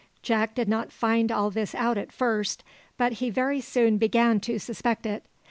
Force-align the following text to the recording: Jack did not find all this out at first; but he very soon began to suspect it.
Jack 0.23 0.55
did 0.55 0.67
not 0.67 0.91
find 0.91 1.31
all 1.31 1.51
this 1.51 1.75
out 1.75 1.95
at 1.95 2.11
first; 2.11 2.63
but 2.97 3.13
he 3.21 3.29
very 3.29 3.61
soon 3.61 3.99
began 3.99 4.39
to 4.39 4.57
suspect 4.57 5.05
it. 5.05 5.23